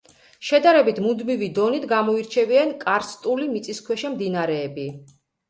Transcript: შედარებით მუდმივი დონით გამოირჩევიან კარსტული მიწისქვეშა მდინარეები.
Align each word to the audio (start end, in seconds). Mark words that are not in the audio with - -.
შედარებით 0.45 1.01
მუდმივი 1.07 1.49
დონით 1.57 1.85
გამოირჩევიან 1.91 2.73
კარსტული 2.87 3.51
მიწისქვეშა 3.53 4.13
მდინარეები. 4.17 4.89